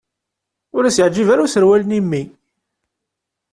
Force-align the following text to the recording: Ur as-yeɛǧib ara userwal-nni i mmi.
Ur 0.75 0.83
as-yeɛǧib 0.85 1.27
ara 1.29 1.45
userwal-nni 1.45 1.97
i 1.99 2.01
mmi. 2.03 2.23